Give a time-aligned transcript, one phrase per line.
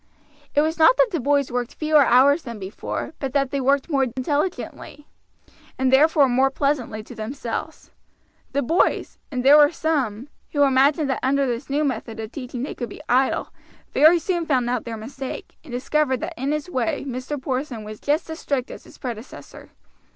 [0.55, 3.87] It was not that the boys worked fewer hours than before, but that they worked
[3.87, 5.05] more intelligently,
[5.77, 7.91] and therefore more pleasantly to themselves.
[8.51, 12.63] The boys and there were some who imagined that under this new method of teaching
[12.63, 13.53] they could be idle,
[13.93, 17.39] very soon found out their mistake, and discovered that in his way Mr.
[17.39, 19.69] Porson was just as strict as his predecessor.